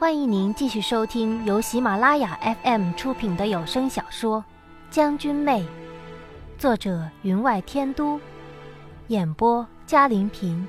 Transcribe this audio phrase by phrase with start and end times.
[0.00, 4.38] 欢迎您继续收听由喜马拉雅 FM 出品的有声小说
[4.94, 5.60] 《将军妹》，
[6.56, 8.20] 作者云外天都，
[9.08, 10.64] 演播嘉玲平。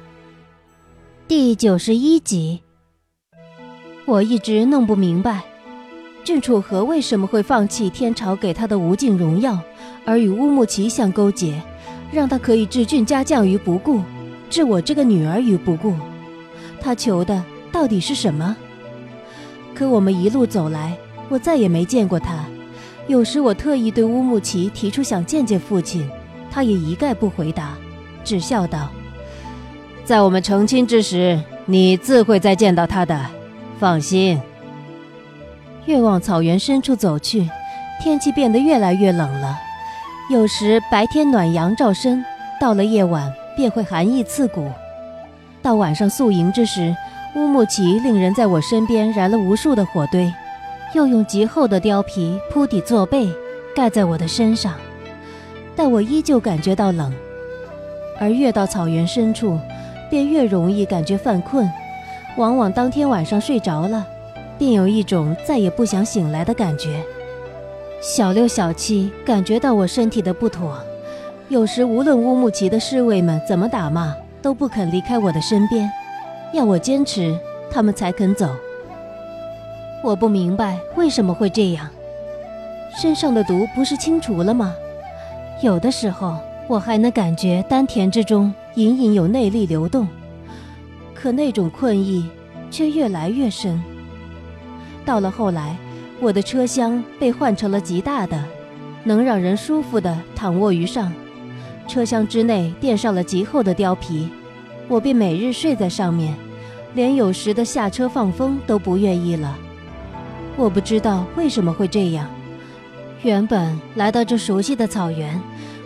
[1.28, 2.64] 第九十一集。
[4.08, 5.44] 我一直弄不明白，
[6.24, 9.60] 郡主和为什么会放弃天朝给他的无尽荣耀，
[10.08, 11.62] 而与乌木齐相勾结，
[12.12, 14.02] 让他可以置郡家将于不顾，
[14.50, 15.94] 置我这个女儿于不顾。
[16.82, 18.58] 他求的到底是什么？
[19.80, 20.94] 可我们一路走来，
[21.30, 22.44] 我再也没见过他。
[23.08, 26.06] 有时我特意对乌木齐提出想见见父亲，
[26.52, 27.78] 他也一概不回答，
[28.22, 28.90] 只笑道
[30.04, 33.26] ：“在我们成亲之时，你自会再见到他的，
[33.80, 34.38] 放心。”
[35.88, 37.50] 越往草原深处走去，
[38.04, 39.58] 天气变得越来越冷了。
[40.30, 42.22] 有时白天暖阳照身，
[42.60, 44.70] 到了夜晚便会寒意刺骨。
[45.62, 46.94] 到晚上宿营之时，
[47.36, 50.34] 乌木齐令人在我身边燃了无数的火堆，
[50.96, 53.30] 又用极厚的貂皮铺底做被，
[53.76, 54.74] 盖在我的身上，
[55.76, 57.14] 但我依旧感觉到冷。
[58.20, 59.60] 而越到草原深处，
[60.10, 61.72] 便越容易感觉犯困，
[62.36, 64.06] 往往当天晚上睡着了，
[64.58, 67.04] 便有一种再也不想醒来的感觉。
[68.02, 70.78] 小六、小七感觉到我身体的不妥，
[71.48, 75.90] 有时无论乌木齐的侍卫们怎么打骂，都不肯离开我的身边。
[76.54, 77.38] 要我坚持，
[77.72, 78.50] 他们才肯走。
[80.04, 81.90] 我不明白为什么会这样。
[83.00, 84.74] 身上的毒不是清除了吗？
[85.62, 90.08] 有的时候我还能感觉丹田之中隐隐有内力流动，
[91.14, 92.28] 可那种困意
[92.72, 93.82] 却越来越深。
[95.06, 95.76] 到了后来，
[96.20, 98.44] 我的车厢被换成了极大的，
[99.04, 101.12] 能让人舒服的躺卧于上，
[101.88, 104.30] 车厢之内垫上了极厚的貂皮。
[104.90, 106.36] 我便每日睡在上面，
[106.96, 109.56] 连有时的下车放风都不愿意了。
[110.58, 112.28] 我不知道为什么会这样。
[113.22, 115.40] 原本来到这熟悉的草原，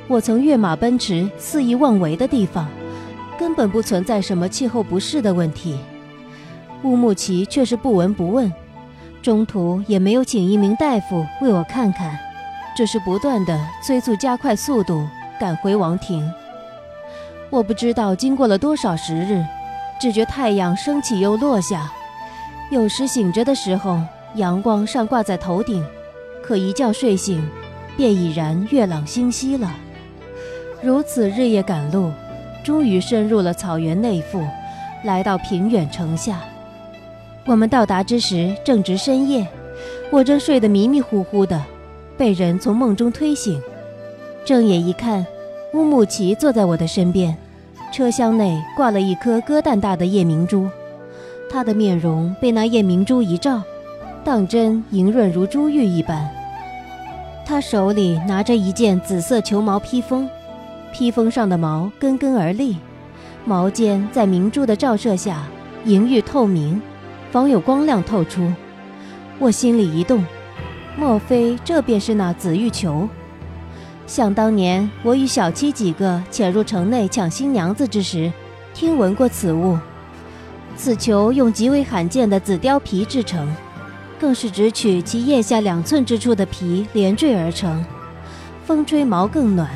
[0.07, 2.67] 我曾跃马奔驰、肆意妄为的地方，
[3.37, 5.77] 根本不存在什么气候不适的问题。
[6.83, 8.51] 乌木齐却是不闻不问，
[9.21, 12.17] 中途也没有请一名大夫为我看看，
[12.75, 15.05] 只是不断的催促加快速度
[15.39, 16.23] 赶回王庭。
[17.53, 19.45] 我不知道经过了多少时日，
[20.01, 21.87] 只觉太阳升起又落下。
[22.71, 24.01] 有时醒着的时候，
[24.33, 25.85] 阳光尚挂在头顶，
[26.41, 27.47] 可一觉睡醒，
[27.95, 29.71] 便已然月朗星稀了。
[30.81, 32.11] 如此日夜赶路，
[32.63, 34.43] 终于深入了草原内腹，
[35.03, 36.39] 来到平远城下。
[37.45, 39.47] 我们到达之时正值深夜，
[40.09, 41.61] 我正睡得迷迷糊糊的，
[42.17, 43.61] 被人从梦中推醒，
[44.43, 45.23] 睁眼一看，
[45.75, 47.37] 乌木齐坐在我的身边。
[47.93, 50.67] 车厢内挂了一颗鸽蛋大的夜明珠，
[51.47, 53.61] 他的面容被那夜明珠一照，
[54.23, 56.27] 当真莹润如珠玉一般。
[57.45, 60.27] 他手里拿着一件紫色球毛披风，
[60.91, 62.77] 披风上的毛根根而立，
[63.45, 65.43] 毛尖在明珠的照射下
[65.85, 66.81] 莹玉透明，
[67.31, 68.51] 仿有光亮透出。
[69.37, 70.25] 我心里一动，
[70.97, 73.07] 莫非这便是那紫玉球？
[74.05, 78.31] 想当年，我与小七几个潜入城内抢新娘子之时，
[78.73, 79.77] 听闻过此物。
[80.75, 83.47] 此球用极为罕见的紫貂皮制成，
[84.19, 87.83] 更是只取其腋下两寸之处的皮连缀而成。
[88.65, 89.69] 风吹毛更暖，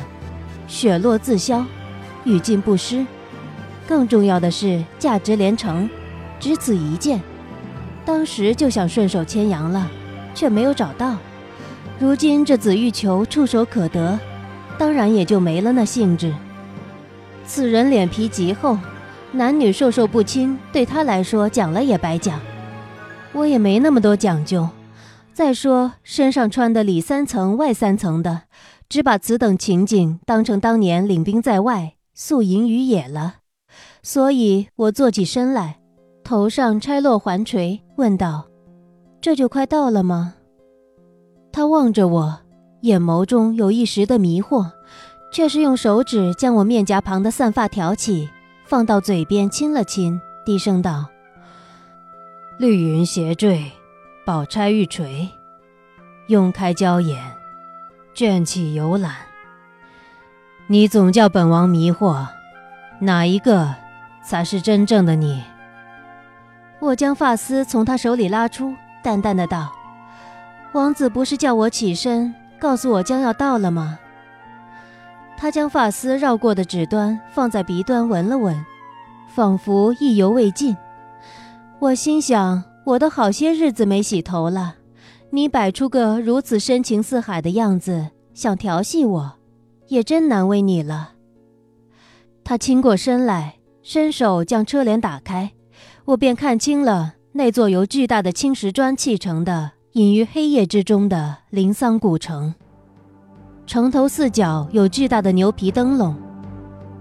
[0.66, 1.64] 雪落自消，
[2.24, 3.04] 雨尽不湿。
[3.86, 5.88] 更重要的是价值连城，
[6.38, 7.20] 只此一件。
[8.04, 9.90] 当时就想顺手牵羊了，
[10.34, 11.16] 却没有找到。
[12.00, 14.18] 如今这紫玉球触手可得，
[14.78, 16.32] 当然也就没了那兴致。
[17.44, 18.78] 此人脸皮极厚，
[19.32, 22.38] 男女授受不亲，对他来说讲了也白讲。
[23.32, 24.68] 我也没那么多讲究。
[25.32, 28.42] 再说身上穿的里三层外三层的，
[28.88, 33.38] 只把此等情景当成当年领兵在外宿营于野了。
[34.04, 35.80] 所以我坐起身来，
[36.22, 38.46] 头上拆落环垂，问道
[39.20, 40.34] ：“这就快到了吗？”
[41.52, 42.40] 他望着我，
[42.82, 44.70] 眼眸中有一时的迷惑，
[45.32, 48.28] 却是用手指将我面颊旁的散发挑起，
[48.64, 51.06] 放到嘴边亲了亲，低声道
[52.58, 53.72] ：“绿云斜坠，
[54.24, 55.28] 宝钗玉垂，
[56.28, 57.20] 拥开娇眼，
[58.14, 59.16] 卷起游览。
[60.66, 62.26] 你总叫本王迷惑，
[63.00, 63.74] 哪一个
[64.22, 65.42] 才是真正的你？”
[66.80, 68.72] 我将发丝从他手里拉出，
[69.02, 69.72] 淡淡的道。
[70.72, 73.98] 王子不是叫我起身，告诉我将要到了吗？
[75.36, 78.64] 他将发丝绕过的指端放在鼻端闻了闻，
[79.28, 80.76] 仿佛意犹未尽。
[81.78, 84.76] 我心想，我都好些日子没洗头了，
[85.30, 89.32] 你摆出个如此深情似海的样子，想调戏我，
[89.86, 91.12] 也真难为你了。
[92.44, 95.52] 他倾过身来，伸手将车帘打开，
[96.04, 102.54] 我便看清了那座由巨大的青石砖砌成的、隐于黑夜之中的灵桑古城。
[103.66, 106.14] 城头四角有巨大的牛皮灯笼。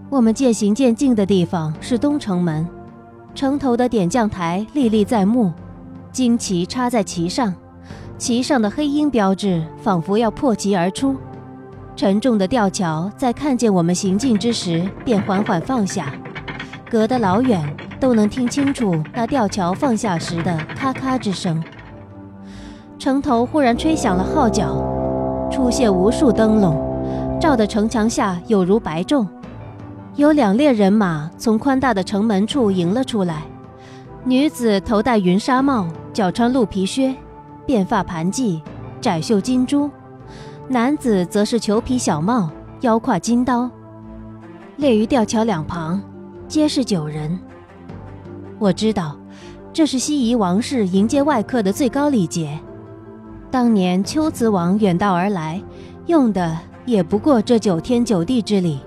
[0.09, 2.65] 我们渐行渐近的地方是东城门，
[3.35, 5.51] 城头的点将台历历在目，
[6.13, 7.53] 旌旗插在旗上，
[8.17, 11.17] 旗上的黑鹰标志仿佛要破旗而出。
[11.93, 16.13] 沉重的吊桥在看见我们行进之时便缓缓放下，
[16.89, 21.61] 隔得老远都能听清楚那吊桥放下时的咔咔之声。
[22.99, 24.83] 城头忽然吹响了号角。
[25.49, 26.75] 出现无数灯笼，
[27.39, 29.25] 照得城墙下有如白昼。
[30.15, 33.43] 有两列人马从宽大的城门处迎了出来，
[34.25, 37.15] 女子头戴云纱帽，脚穿鹿皮靴，
[37.65, 38.59] 辫发盘髻，
[38.99, 39.89] 窄袖金珠；
[40.67, 42.49] 男子则是裘皮小帽，
[42.81, 43.69] 腰挎金刀。
[44.75, 46.01] 列于吊桥两旁，
[46.47, 47.39] 皆是九人。
[48.59, 49.15] 我知道，
[49.71, 52.59] 这是西夷王室迎接外客的最高礼节。
[53.49, 55.61] 当年秋子王远道而来，
[56.07, 58.79] 用的也不过这九天九地之礼。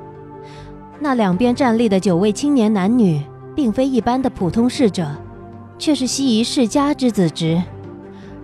[1.01, 3.23] 那两边站立的九位青年男女，
[3.57, 5.11] 并非一般的普通侍者，
[5.79, 7.61] 却是西夷世家之子侄，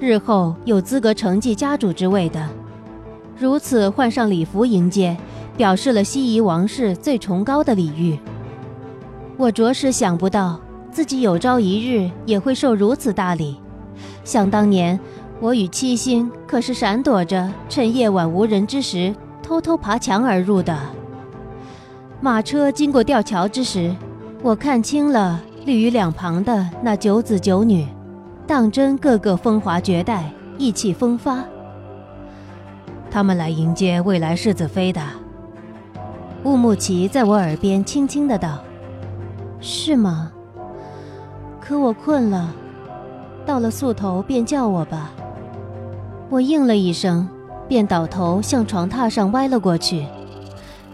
[0.00, 2.48] 日后有资格承继家主之位的。
[3.38, 5.14] 如此换上礼服迎接，
[5.54, 8.18] 表示了西夷王室最崇高的礼遇。
[9.36, 10.58] 我着实想不到
[10.90, 13.58] 自己有朝一日也会受如此大礼。
[14.24, 14.98] 想当年。
[15.38, 20.76] 我与七星可是闪躲着，趁夜晚无人之时，偷偷爬墙而入的。
[22.22, 23.94] 马车经过吊桥之时，
[24.42, 27.86] 我看清了立于两旁的那九子九女，
[28.46, 31.44] 当真个个风华绝代，意气风发。
[33.10, 35.02] 他们来迎接未来世子妃的。
[36.44, 38.58] 乌木齐在我耳边轻轻的道
[39.60, 40.32] ：“是吗？
[41.60, 42.54] 可我困了，
[43.44, 45.12] 到了宿头便叫我吧。”
[46.28, 47.28] 我应了一声，
[47.68, 50.06] 便倒头向床榻上歪了过去。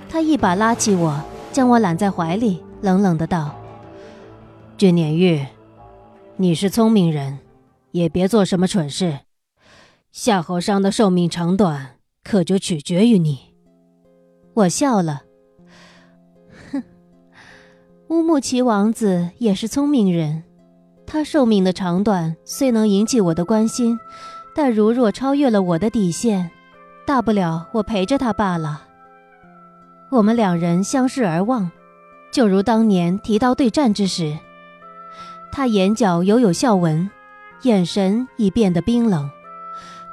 [0.09, 1.19] 他一把拉起我，
[1.51, 3.55] 将我揽在怀里，冷冷的道
[4.77, 5.47] ：“君年玉，
[6.37, 7.39] 你是聪明人，
[7.93, 9.21] 也别做什么蠢事。
[10.11, 13.55] 夏侯商的寿命长短，可就取决于你。”
[14.53, 15.23] 我笑了，
[16.71, 16.83] 哼，
[18.09, 20.45] 乌木齐王子也是聪明人，
[21.07, 23.99] 他寿命的长短虽能引起我的关心。
[24.55, 26.51] 但如若超越了我的底线，
[27.07, 28.83] 大不了我陪着他罢了。
[30.11, 31.71] 我们两人相视而望，
[32.31, 34.39] 就如当年提刀对战之时。
[35.51, 37.11] 他眼角犹有笑纹，
[37.63, 39.31] 眼神已变得冰冷，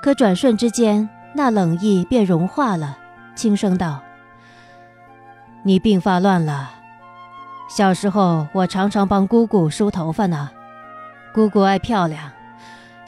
[0.01, 2.97] 可转瞬之间，那冷意便融化了，
[3.35, 4.01] 轻声道
[5.63, 6.71] ：“你鬓发乱了。
[7.69, 10.49] 小时候我常常帮姑姑梳头发呢，
[11.33, 12.31] 姑姑爱漂亮。”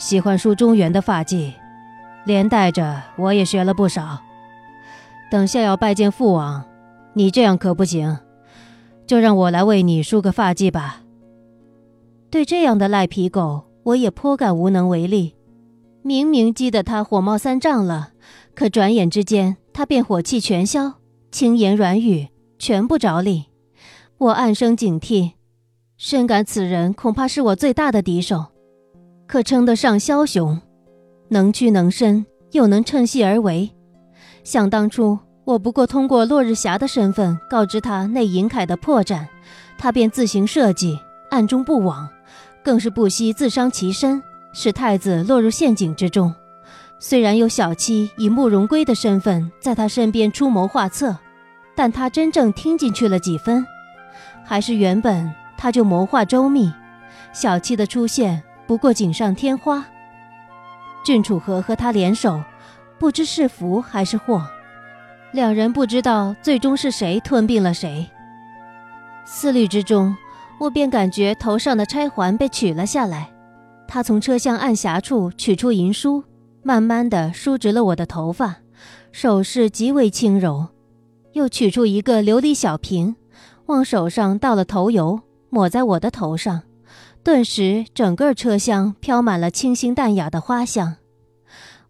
[0.02, 1.54] 喜欢梳中原的发髻，
[2.26, 4.18] 连带着我也学了不少。
[5.30, 6.66] 等下要拜见父王，
[7.14, 8.18] 你这样可不行，
[9.06, 11.04] 就让我来为你梳个发髻吧。
[12.32, 15.36] 对这样的赖皮狗，我也颇感无能为力。
[16.02, 18.14] 明明激得他火冒三丈了，
[18.56, 20.94] 可转眼之间他便火气全消，
[21.32, 23.46] 轻言软语全不着力。
[24.18, 25.34] 我暗生警惕，
[25.96, 28.48] 深感此人恐怕是我最大的敌手。
[29.32, 30.60] 可称得上枭雄，
[31.30, 33.72] 能屈能伸，又能趁隙而为。
[34.44, 39.26] 想当初，我不过通过落日霞的身份告知他那银铠的破绽，
[39.78, 42.10] 他便自行设计，暗中布网，
[42.62, 44.22] 更是不惜自伤其身，
[44.52, 46.36] 使太子落入陷阱之中。
[47.00, 51.16] 虽然有小七以慕容归的身份在他身边出谋划策，
[51.74, 53.66] 但他真正听进去了几分？
[54.44, 56.70] 还是原本他就谋划周密？
[57.32, 58.44] 小七的出现。
[58.72, 59.86] 不过锦上添花。
[61.04, 62.42] 郡主和和他联手，
[62.98, 64.48] 不知是福还是祸。
[65.34, 68.10] 两人不知道最终是谁吞并了谁。
[69.26, 70.16] 思虑之中，
[70.58, 73.30] 我便感觉头上的钗环被取了下来。
[73.90, 76.24] 他从车厢暗匣处取出银梳，
[76.64, 78.56] 慢慢的梳直了我的头发，
[79.12, 80.70] 手势极为轻柔。
[81.34, 83.18] 又取出一个琉璃小瓶，
[83.66, 86.62] 往手上倒了头油，抹在我的头上。
[87.24, 90.98] 顿时，整个车厢飘满了清新淡雅的花香。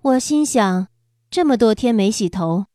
[0.02, 0.88] 我心想，
[1.30, 2.66] 这么多天没洗头，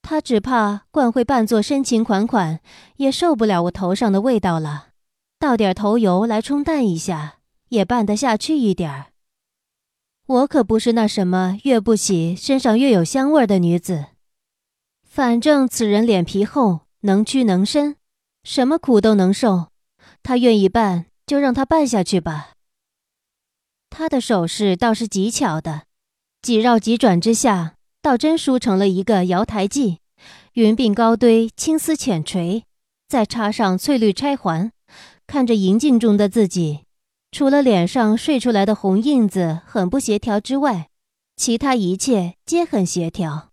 [0.00, 2.60] 他只怕惯会扮作深情款款，
[2.96, 4.88] 也受不了我头上的味道了。
[5.38, 9.06] 倒点头油来冲淡一下，也办得下去一点儿。
[10.26, 14.06] 我可不是那什么越不洗身上越有香味的女子。
[15.04, 17.96] 反正此人脸皮厚，能屈能伸，
[18.42, 19.66] 什么苦都能受。
[20.22, 22.52] 他愿意办，就让他办下去吧。
[23.90, 25.82] 他的手势倒是极巧的，
[26.42, 29.98] 几绕几转之下，倒真梳成了一个瑶台髻，
[30.52, 32.64] 云鬓高堆，青丝浅垂，
[33.08, 34.70] 再插上翠绿钗环，
[35.26, 36.84] 看着银镜中的自己。
[37.32, 40.88] 除了脸上睡出来的红印子很不协调之外，
[41.36, 43.50] 其他一切皆很协调。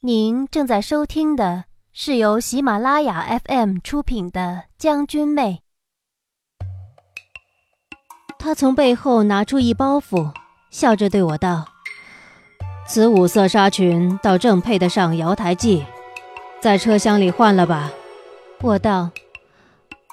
[0.00, 1.64] 您正在收听的
[2.02, 4.40] 是由喜马拉雅 FM 出品的
[4.78, 5.60] 《将军妹》。
[8.38, 10.32] 他从背后拿出一包袱，
[10.70, 11.66] 笑着对我道
[12.88, 15.84] ：“此五色纱裙倒正配得上瑶台髻，
[16.58, 17.90] 在车厢里换了吧。”
[18.64, 19.10] 我道。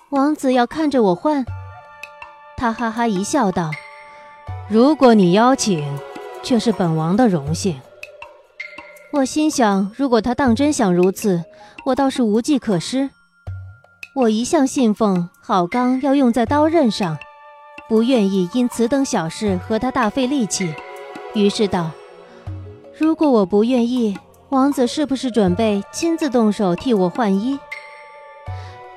[0.09, 1.45] 王子要看着我换，
[2.57, 3.71] 他哈哈一笑，道
[4.67, 5.97] ：“如果你邀请，
[6.43, 7.79] 却是本王的荣幸。”
[9.13, 11.43] 我心想，如果他当真想如此，
[11.85, 13.09] 我倒是无计可施。
[14.13, 17.17] 我一向信奉好钢要用在刀刃上，
[17.87, 20.73] 不愿意因此等小事和他大费力气，
[21.33, 21.91] 于是道
[22.99, 24.17] ：“如果我不愿意，
[24.49, 27.57] 王子是不是准备亲自动手替我换衣？”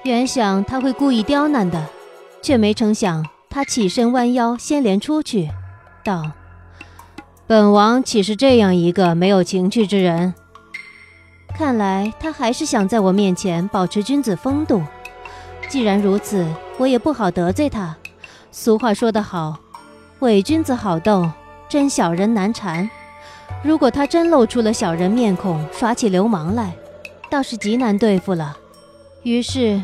[0.02, 1.86] 原想他会故意刁难的，
[2.42, 5.50] 却没成想他起身弯腰，先连出去，
[6.02, 6.32] 道
[7.50, 10.34] ：“本王岂是这样一个没有情趣之人？
[11.52, 14.80] 看来他还是想在我面前保持君子风度。
[15.68, 16.46] 既然如此，
[16.78, 17.96] 我也不好得罪他。
[18.52, 19.58] 俗话说得好，
[20.20, 21.28] 伪君子好斗，
[21.68, 22.88] 真小人难缠。
[23.64, 26.72] 如果他真露出了小人面孔，耍起流氓来，
[27.28, 28.56] 倒是极难对付了。”
[29.24, 29.82] 于是，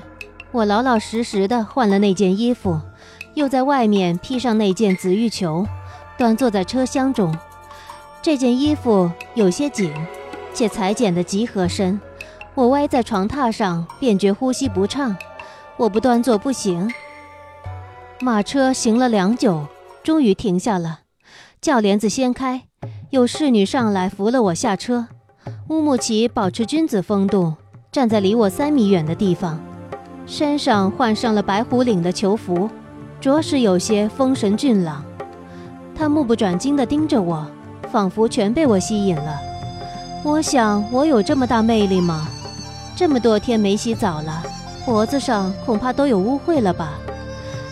[0.52, 2.80] 我老老实实的换了那件衣服，
[3.34, 5.66] 又在外面披上那件紫玉裘，
[6.16, 7.36] 端坐在车厢中。
[8.26, 9.92] 这件衣服有些紧，
[10.52, 12.00] 且裁剪的极合身。
[12.56, 15.16] 我歪在床榻上，便觉呼吸不畅。
[15.76, 16.92] 我不端坐不行。
[18.20, 19.68] 马车行了良久，
[20.02, 21.02] 终于停下了。
[21.60, 22.64] 轿帘子掀开，
[23.10, 25.06] 有侍女上来扶了我下车。
[25.68, 27.54] 乌木齐保持君子风度。
[27.92, 29.60] 站在离我三米远的地方，
[30.26, 32.68] 身上换上了白虎领的囚服，
[33.20, 35.04] 着实有些风神俊朗。
[35.94, 37.48] 他目不转睛地盯着我，
[37.96, 39.40] 仿佛全被我吸引了。
[40.22, 42.28] 我想，我有这么大魅力吗？
[42.94, 44.42] 这么多天没洗澡了，
[44.84, 46.90] 脖子上恐怕都有污秽了吧？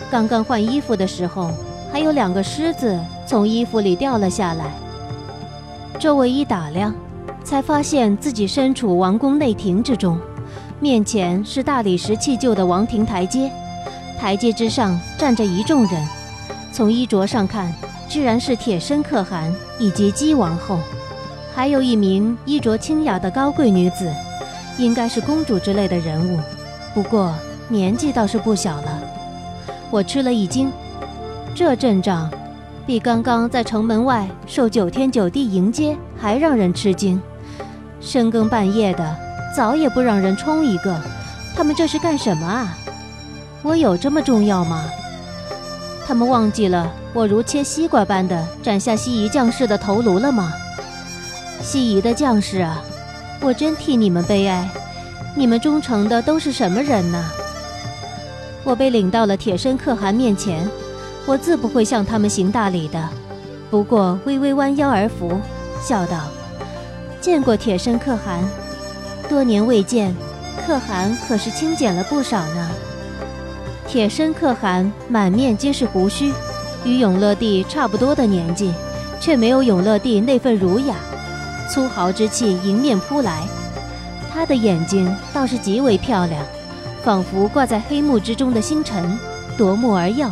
[0.09, 1.51] 刚刚换衣服的时候，
[1.93, 4.65] 还有两个虱子从衣服里掉了下来。
[5.99, 6.91] 周围一打量。
[7.43, 10.17] 才发现自己身处王宫内庭之中，
[10.79, 13.51] 面前是大理石砌就的王庭台阶，
[14.19, 16.07] 台阶之上站着一众人。
[16.71, 17.71] 从衣着上看，
[18.07, 20.79] 居然是铁身可汗以及姬王后，
[21.53, 24.11] 还有一名衣着清雅的高贵女子，
[24.77, 26.39] 应该是公主之类的人物，
[26.93, 27.33] 不过
[27.67, 28.99] 年纪倒是不小了。
[29.89, 30.71] 我吃了一惊，
[31.53, 32.29] 这阵仗，
[32.85, 37.21] 比刚刚在城门外受九天九地迎接还让人吃惊。
[38.01, 39.15] 深更半夜的，
[39.55, 40.95] 早也不让人冲一个，
[41.55, 42.77] 他们这是干什么啊？
[43.63, 44.85] 我有这么重要吗？
[46.07, 50.53] 他们忘记了我如切西瓜般的斩下西夷将士的头颅了吗？
[51.61, 52.79] 西夷的将士啊，
[53.41, 54.69] 我真替你们悲哀。
[55.35, 57.25] 你们忠诚的都是什么人呢？
[58.63, 60.69] 我被领到了铁身可汗面前，
[61.25, 63.09] 我自不会向他们行大礼的，
[63.71, 65.39] 不过微微弯腰而伏，
[65.81, 66.19] 笑道。
[67.19, 68.47] 见过铁身可汗，
[69.27, 70.15] 多年未见，
[70.65, 72.69] 可汗可是清减了不少呢。
[73.87, 76.33] 铁身可汗满面皆是胡须，
[76.83, 78.73] 与永乐帝差不多的年纪，
[79.19, 80.95] 却没有永乐帝那份儒雅，
[81.69, 83.43] 粗豪之气迎面扑来。
[84.33, 86.43] 他的眼睛倒是极为漂亮，
[87.03, 89.17] 仿佛挂在黑幕之中的星辰，
[89.57, 90.29] 夺目而耀。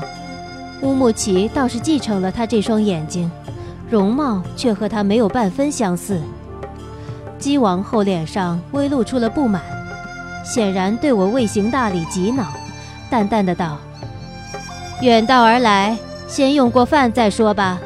[0.82, 3.32] 乌木齐倒是继承了他这双眼睛，
[3.90, 6.20] 容貌却和他没有半分相似。
[7.40, 9.62] 姬王后脸上微露出了不满，
[10.44, 12.46] 显然对我未行大礼极恼，
[13.14, 13.78] 淡淡的道
[15.02, 15.96] ：“远道而来，
[16.28, 17.80] 先用过饭再说吧。”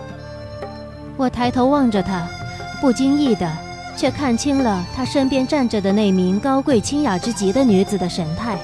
[1.18, 2.26] 我抬头望着他，
[2.80, 3.52] 不经意的
[3.98, 8.58] 却看清了他身边站着的那名高贵清雅之极的女子的神态。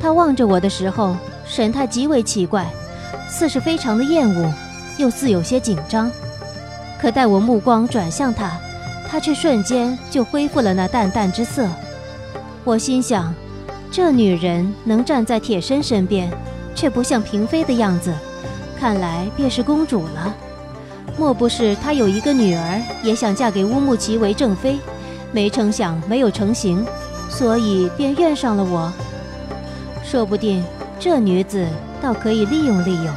[0.00, 2.66] 她望着我的时候，神态极为奇怪，
[3.28, 4.48] 似是非常的厌恶，
[4.96, 6.08] 又似有些紧张。
[7.00, 8.52] 可待我目光转向她。
[9.10, 11.66] 她却瞬间就恢复了那淡淡之色。
[12.62, 13.34] 我心想，
[13.90, 16.30] 这女人能站在铁身身边，
[16.74, 18.14] 却不像嫔妃的样子，
[18.78, 20.34] 看来便是公主了。
[21.18, 24.78] 莫不是她有一个女儿，也想嫁给乌木齐为正妃，
[25.32, 26.86] 没成想没有成行，
[27.28, 28.92] 所以便怨上了我。
[30.04, 30.64] 说不定
[30.98, 31.66] 这女子
[32.00, 33.14] 倒可以利用利用。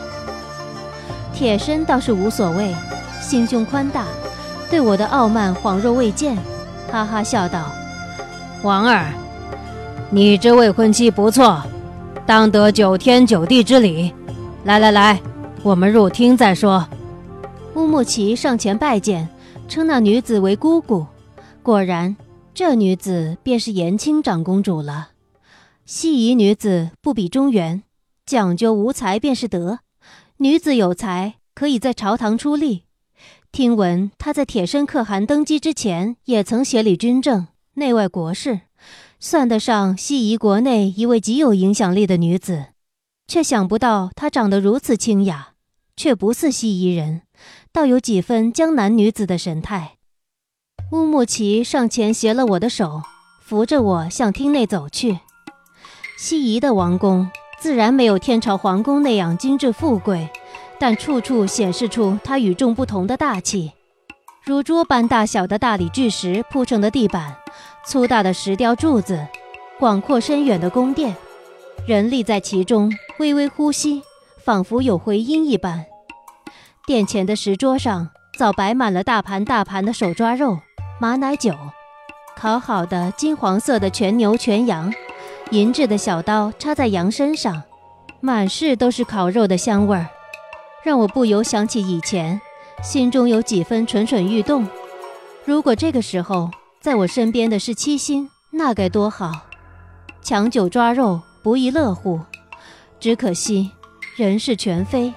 [1.34, 2.76] 铁身倒是无所谓，
[3.22, 4.06] 心胸宽大，
[4.70, 6.36] 对我的傲慢恍若未见，
[6.92, 7.72] 哈哈笑道
[8.64, 9.14] ：“王儿，
[10.16, 11.60] 你这未婚妻不错，
[12.24, 14.14] 当得九天九地之礼。
[14.64, 15.20] 来来来，
[15.64, 16.88] 我们入厅再说。”
[17.74, 19.28] 乌木齐上前拜见，
[19.68, 21.08] 称那女子为姑姑。
[21.64, 22.16] 果然，
[22.54, 25.10] 这女子便是延庆长公主了。
[25.84, 27.82] 西夷女子不比中原，
[28.24, 29.80] 讲究无才便是德。
[30.38, 32.84] 女子有才，可以在朝堂出力。
[33.52, 38.62] 听闻她在铁身可汗登基之前，也曾协理军政、内外国事，
[39.26, 42.66] 算得上西夷国内一位极有影响力的女子。
[43.26, 45.54] 却想不到她长得如此清雅，
[45.96, 47.22] 却不似西夷人。
[47.72, 49.94] 倒有几分江南女子的神态。
[50.92, 53.02] 乌木齐上前携了我的手，
[53.42, 55.20] 扶着我向厅内走去。
[56.18, 60.28] 西夷的王宫自然没有天朝皇宫那样精致富贵，
[60.78, 63.72] 但处处显示出它与众不同的大气。
[64.44, 67.38] 如桌般大小的大理巨石铺成的地板，
[67.86, 69.28] 粗大的石雕柱子，
[69.78, 71.14] 广阔深远的宫殿，
[71.86, 74.02] 人立在其中，微微呼吸，
[74.46, 75.86] 仿佛有回音一般。
[76.86, 80.58] 殿前的石桌上早摆满了大盘大盘的手抓肉、
[81.00, 81.54] 马奶酒，
[82.38, 84.94] 烤好的金黄色的全牛全羊，
[85.52, 87.64] 银质的小刀插在羊身上，
[88.22, 90.08] 满室都是烤肉的香味儿，
[90.84, 92.40] 让我不由想起以前，
[92.82, 94.66] 心中有几分蠢蠢欲动。
[95.44, 96.50] 如果这个时候
[96.84, 99.32] 在我身边的是七星，那该多好！
[100.22, 102.20] 抢酒抓肉不亦乐乎，
[103.00, 103.72] 只可惜
[104.18, 105.14] 人事全非。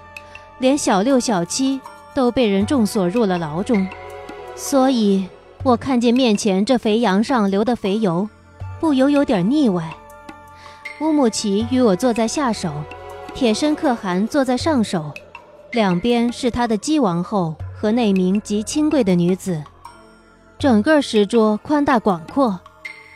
[0.60, 1.80] 连小六、小七
[2.14, 3.84] 都被人重锁入了牢中，
[4.54, 5.26] 所以
[5.64, 8.28] 我看见面前这肥羊上流的肥油，
[8.78, 9.92] 不由有点腻歪。
[11.00, 12.72] 乌木齐与我坐在下手，
[13.34, 15.10] 铁身可汗坐在上手，
[15.72, 19.60] 两边是他的姬王后和那名极清贵的女子。
[20.58, 22.58] 整个石桌宽大广阔，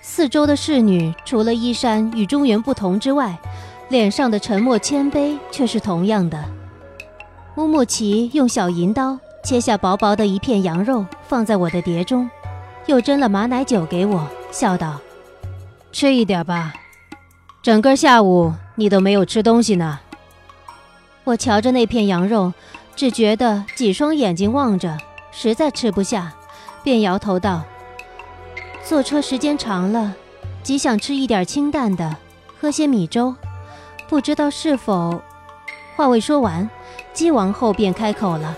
[0.03, 3.38] 四周的侍女除了衣衫与中原不同之外，
[3.88, 6.44] 脸上的沉默谦卑却是同样的。
[7.57, 12.29] 乌木齐用小银刀切下薄薄的一片羊肉，放在我的碟中，
[12.85, 15.00] 又斟了马奶酒给我，笑道
[15.90, 16.74] ：“吃一点吧，
[17.62, 19.98] 整个下午你都没有吃东西呢。”
[21.24, 22.53] 我瞧着那片羊肉，
[22.94, 24.98] 只觉得几双眼睛望着，
[25.33, 26.35] 实在吃不下，
[26.83, 27.62] 便摇头道
[28.85, 30.14] ：“坐车时间长了，
[30.62, 32.16] 极想吃一点清淡的，
[32.61, 33.35] 喝些米粥，
[34.09, 35.21] 不知道是否……”
[35.97, 36.69] 话未说完。
[37.12, 38.57] 姬王后便开口了：“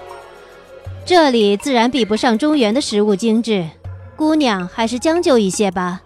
[1.06, 3.66] 这里自然比不上中原的食物精致，
[4.14, 6.02] 姑娘还是将就一些吧。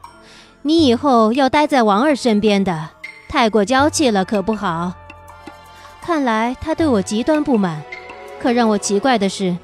[0.63, 2.91] 你以后要待在王儿身边的，
[3.29, 4.93] 太过娇气了可不好。”
[6.01, 7.83] 看来他对我极端不满。
[8.39, 9.57] 可让我奇怪的是，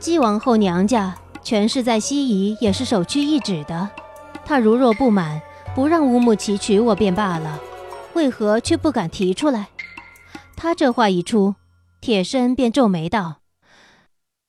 [0.00, 3.88] 姬王后娘家权势在西夷也是首屈一指的，
[4.46, 5.40] 他如若不满，
[5.74, 7.60] 不让乌木齐娶我便罢了，
[8.14, 9.68] 为何却不敢提出来？
[10.56, 11.54] 他这话一出。
[12.00, 13.36] 铁身便皱眉道：“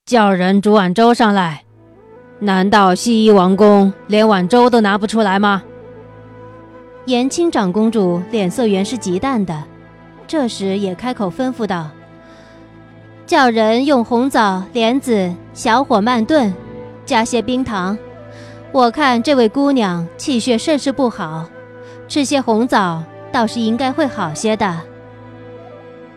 [0.06, 1.64] 叫人煮碗粥上来。
[2.40, 5.64] 难道西夷王宫连碗粥都拿不出来吗？”
[7.08, 9.64] 延青长公主脸色原是极淡的，
[10.28, 11.90] 这时也开口吩咐道
[13.26, 16.54] ：“叫人用红枣、莲子小火慢炖，
[17.06, 17.98] 加些冰糖。
[18.72, 21.46] 我看这位姑娘气血甚是不好，
[22.08, 24.82] 吃些红枣倒是应该会好些的。”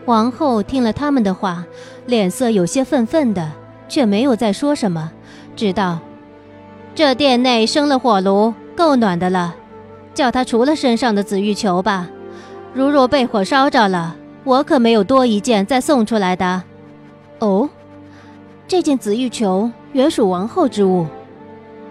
[0.05, 1.65] 王后听了他们的话，
[2.05, 3.51] 脸色有些愤愤的，
[3.87, 5.11] 却没有再说什么，
[5.55, 5.99] 只道
[6.95, 9.55] ：“这殿内生了火炉，够暖的了，
[10.13, 12.09] 叫他除了身上的紫玉球吧。
[12.73, 16.63] 如若被火烧着了，我可没有多一件再送出来的。”
[17.39, 17.69] 哦，
[18.69, 21.07] 这件紫玉球原属王后之物，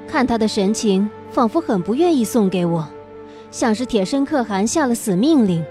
[0.07, 2.87] 看她的神情，仿佛很不愿意送给我，
[3.51, 5.65] 像是铁身可汗下了死命令，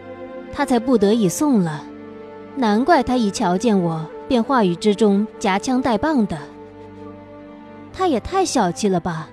[0.52, 1.82] 她才不得已送了。
[2.58, 6.38] 难怪她一瞧见我，便话语之中夹枪带棒的。
[7.94, 9.30] 他也太小气了吧！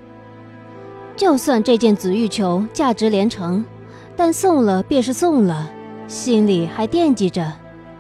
[1.17, 3.65] 就算这件紫玉球价值连城，
[4.15, 5.69] 但送了便是送了，
[6.07, 7.53] 心里还惦记着，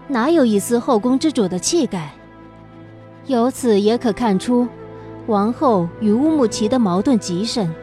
[0.07, 2.13] 哪有一丝后宫之主的气概？
[3.27, 4.69] 由此也可看出，
[5.27, 7.75] 王后与乌木齐的矛盾极深。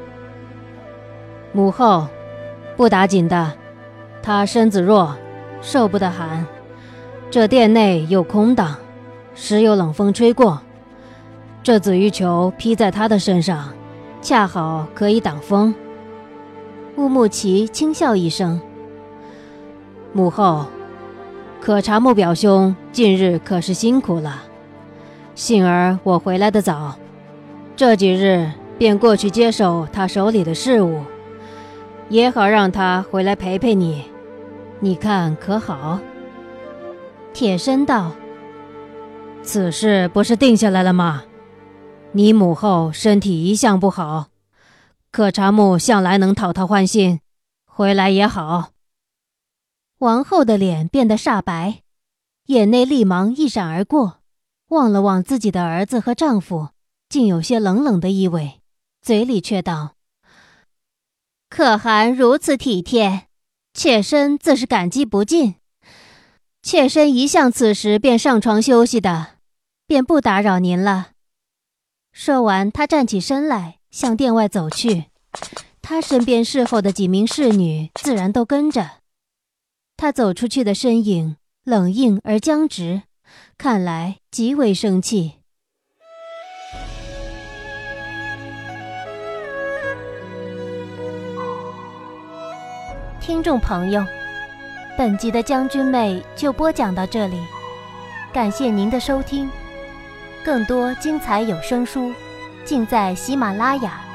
[1.52, 2.08] 母后，
[2.78, 3.52] 不打紧的，
[4.22, 5.16] 她身子弱，
[5.62, 6.46] 受不得寒。
[7.32, 8.76] 这殿内又空荡，
[9.34, 10.62] 时有冷风吹过，
[11.64, 13.70] 这紫玉球披在她的身上，
[14.22, 15.74] 恰好可以挡风。
[16.98, 18.62] 乌木齐轻笑一声
[20.14, 20.68] ：“母后，
[21.60, 24.44] 可察木表兄近日可是辛苦了。
[25.36, 26.96] 幸而我回来的早，
[27.76, 31.04] 这几日便过去接手他手里的事务，
[32.10, 34.06] 也好让他回来陪陪你。
[34.80, 36.00] 你看可好？”
[37.34, 38.12] 铁身道
[39.42, 41.24] ：“此事不是定下来了吗？
[42.12, 44.28] 你母后身体一向不好。”
[45.12, 47.20] 可查木向来能讨她欢心，
[47.66, 48.70] 回来也好。
[50.00, 51.82] 王后的脸变得煞白，
[52.46, 54.21] 眼内厉芒一闪而过，
[54.72, 56.70] 望了望自己的儿子和丈夫，
[57.08, 58.62] 竟有些冷冷的意味，
[59.02, 59.96] 嘴里却道
[61.50, 63.28] ：“可汗如此体贴，
[63.74, 65.56] 妾身自是感激不尽。
[66.62, 69.36] 妾身一向此时便上床休息的，
[69.86, 71.10] 便不打扰您了。”
[72.14, 73.80] 说完，他站起身来。
[73.92, 75.08] 向殿外走去，
[75.82, 79.00] 他身边侍候的几名侍女自然都跟着。
[79.98, 83.02] 他走出去的身影冷硬而僵直，
[83.58, 85.34] 看来极为生气。
[93.20, 94.04] 听众朋友，
[94.98, 97.40] 本集的将军妹就播讲到这里，
[98.34, 99.50] 感谢您的收听，
[100.44, 102.14] 更多精彩有声书。
[102.64, 104.11] 尽在喜马拉雅。